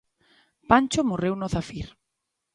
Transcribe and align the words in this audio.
Pancho 0.69 1.01
morreu 1.09 1.35
no 1.37 1.47
Zafir. 1.57 1.87